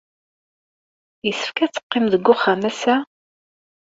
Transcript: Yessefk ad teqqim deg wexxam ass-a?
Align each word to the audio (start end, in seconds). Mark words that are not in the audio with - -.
Yessefk 1.25 1.57
ad 1.65 1.71
teqqim 1.71 2.05
deg 2.13 2.27
wexxam 2.29 2.61
ass-a? 2.69 2.95